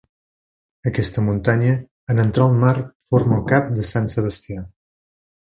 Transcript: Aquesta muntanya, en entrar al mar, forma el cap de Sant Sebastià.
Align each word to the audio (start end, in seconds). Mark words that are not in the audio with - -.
Aquesta 0.91 1.23
muntanya, 1.25 1.75
en 2.13 2.23
entrar 2.25 2.47
al 2.47 2.57
mar, 2.65 2.75
forma 3.13 3.39
el 3.41 3.47
cap 3.55 3.73
de 3.77 3.89
Sant 3.95 4.13
Sebastià. 4.19 4.69